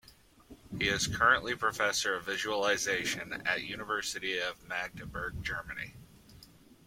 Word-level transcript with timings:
He 0.79 0.87
is 0.87 1.05
currently 1.05 1.55
professor 1.55 2.15
of 2.15 2.25
visualization 2.25 3.43
at 3.45 3.61
University 3.61 4.39
of 4.39 4.67
Magdeburg, 4.67 5.43
Germany. 5.43 5.93